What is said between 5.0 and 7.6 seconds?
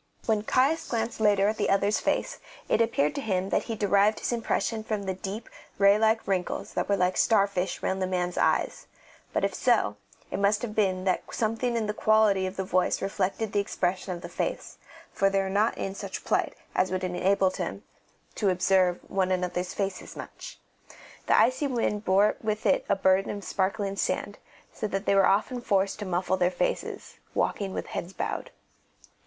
the deep, ray like wrinkles that were like star